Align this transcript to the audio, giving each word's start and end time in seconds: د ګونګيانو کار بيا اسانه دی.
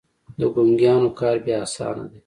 د 0.39 0.41
ګونګيانو 0.53 1.09
کار 1.19 1.35
بيا 1.45 1.57
اسانه 1.65 2.05
دی. 2.11 2.19